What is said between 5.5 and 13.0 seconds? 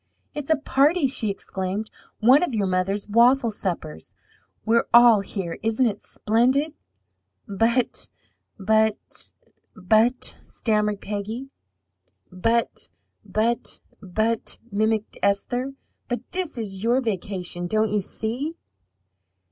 Isn't it splendid?" "But, but, but" stammered Peggy. "'But,